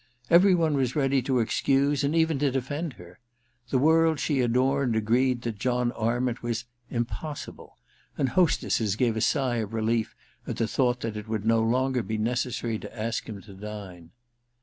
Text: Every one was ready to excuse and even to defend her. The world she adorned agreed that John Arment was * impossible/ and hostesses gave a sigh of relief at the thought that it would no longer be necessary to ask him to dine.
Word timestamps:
Every 0.31 0.55
one 0.55 0.73
was 0.73 0.95
ready 0.95 1.21
to 1.21 1.37
excuse 1.39 2.03
and 2.03 2.15
even 2.15 2.39
to 2.39 2.49
defend 2.49 2.93
her. 2.93 3.19
The 3.69 3.77
world 3.77 4.19
she 4.19 4.41
adorned 4.41 4.95
agreed 4.95 5.43
that 5.43 5.59
John 5.59 5.91
Arment 5.91 6.41
was 6.41 6.65
* 6.79 6.89
impossible/ 6.99 7.77
and 8.17 8.29
hostesses 8.29 8.95
gave 8.95 9.15
a 9.15 9.21
sigh 9.21 9.57
of 9.57 9.75
relief 9.75 10.15
at 10.47 10.57
the 10.57 10.67
thought 10.67 11.01
that 11.01 11.15
it 11.17 11.27
would 11.27 11.45
no 11.45 11.59
longer 11.61 12.01
be 12.01 12.17
necessary 12.17 12.79
to 12.79 12.99
ask 12.99 13.29
him 13.29 13.43
to 13.43 13.53
dine. 13.53 14.09